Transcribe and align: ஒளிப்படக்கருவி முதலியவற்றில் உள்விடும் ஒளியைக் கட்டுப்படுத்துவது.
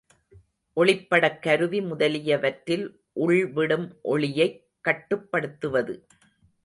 ஒளிப்படக்கருவி 0.75 1.87
முதலியவற்றில் 1.87 2.87
உள்விடும் 3.15 3.87
ஒளியைக் 4.01 4.65
கட்டுப்படுத்துவது. 4.81 5.95